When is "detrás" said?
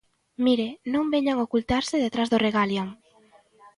2.05-2.27